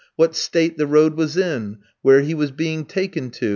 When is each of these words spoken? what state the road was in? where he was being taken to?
what 0.15 0.35
state 0.35 0.79
the 0.79 0.87
road 0.87 1.13
was 1.15 1.37
in? 1.37 1.77
where 2.01 2.21
he 2.21 2.33
was 2.33 2.49
being 2.49 2.85
taken 2.85 3.29
to? 3.29 3.49